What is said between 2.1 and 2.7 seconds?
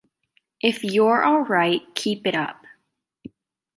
it up.